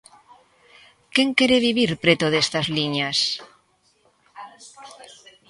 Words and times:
Quen 1.13 1.29
quere 1.37 1.63
vivir 1.67 1.91
preto 2.03 2.25
destas 2.33 2.67
liñas? 2.77 3.19